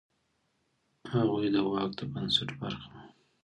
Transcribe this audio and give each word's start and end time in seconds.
هغوی 1.13 1.47
د 1.55 1.57
واک 1.69 1.91
د 1.99 2.01
بنسټ 2.13 2.49
برخه 2.59 2.87
وه. 2.93 3.01